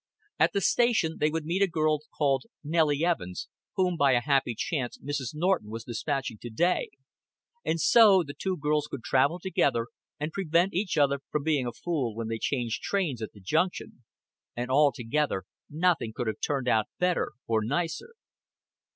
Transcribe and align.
At 0.39 0.53
the 0.53 0.61
station 0.61 1.17
they 1.19 1.29
would 1.29 1.45
meet 1.45 1.61
a 1.61 1.67
girl 1.67 1.99
called 2.17 2.45
Nellie 2.63 3.05
Evans, 3.05 3.47
whom 3.75 3.97
by 3.97 4.13
a 4.13 4.19
happy 4.25 4.55
chance 4.57 4.97
Mrs. 4.97 5.35
Norton 5.35 5.69
was 5.69 5.83
despatching 5.83 6.39
to 6.39 6.49
day; 6.49 6.89
and 7.63 7.79
so 7.79 8.23
the 8.23 8.33
two 8.33 8.57
girls 8.57 8.87
could 8.87 9.03
travel 9.03 9.37
together, 9.39 9.89
and 10.19 10.31
prevent 10.31 10.73
each 10.73 10.97
other 10.97 11.19
from 11.29 11.43
being 11.43 11.67
a 11.67 11.71
fool 11.71 12.15
when 12.15 12.29
they 12.29 12.39
changed 12.39 12.81
trains 12.81 13.21
at 13.21 13.31
the 13.33 13.39
junction; 13.41 14.03
and 14.55 14.71
altogether 14.71 15.43
nothing 15.69 16.13
could 16.15 16.25
have 16.25 16.41
turned 16.43 16.67
out 16.67 16.87
better 16.97 17.33
or 17.45 17.63
nicer. 17.63 18.15